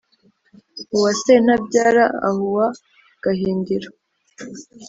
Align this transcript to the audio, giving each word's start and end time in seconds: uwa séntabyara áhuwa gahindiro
uwa 0.95 1.11
séntabyara 1.21 2.05
áhuwa 2.27 2.67
gahindiro 3.23 3.89